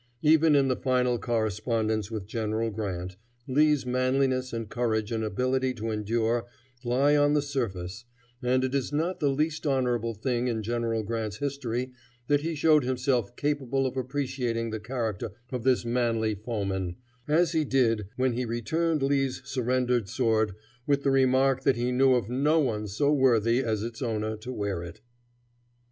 Even 0.23 0.55
in 0.55 0.67
the 0.67 0.75
final 0.75 1.19
correspondence 1.19 2.09
with 2.09 2.25
General 2.25 2.71
Grant, 2.71 3.17
Lee's 3.47 3.85
manliness 3.85 4.51
and 4.51 4.67
courage 4.67 5.11
and 5.11 5.23
ability 5.23 5.75
to 5.75 5.91
endure 5.91 6.47
lie 6.83 7.15
on 7.15 7.33
the 7.33 7.41
surface, 7.43 8.03
and 8.41 8.63
it 8.63 8.73
is 8.73 8.91
not 8.91 9.19
the 9.19 9.29
least 9.29 9.67
honorable 9.67 10.15
thing 10.15 10.47
in 10.47 10.63
General 10.63 11.03
Grant's 11.03 11.37
history 11.37 11.91
that 12.25 12.41
he 12.41 12.55
showed 12.55 12.83
himself 12.83 13.35
capable 13.35 13.85
of 13.85 13.95
appreciating 13.95 14.71
the 14.71 14.79
character 14.79 15.33
of 15.51 15.63
this 15.63 15.85
manly 15.85 16.33
foeman, 16.33 16.95
as 17.27 17.51
he 17.51 17.63
did 17.63 18.07
when 18.15 18.33
he 18.33 18.43
returned 18.43 19.03
Lee's 19.03 19.43
surrendered 19.45 20.09
sword 20.09 20.55
with 20.87 21.03
the 21.03 21.11
remark 21.11 21.61
that 21.61 21.75
he 21.75 21.91
knew 21.91 22.15
of 22.15 22.27
no 22.27 22.59
one 22.59 22.87
so 22.87 23.13
worthy 23.13 23.59
as 23.59 23.83
its 23.83 24.01
owner 24.01 24.35
to 24.37 24.51
wear 24.51 24.81
it. 24.81 24.99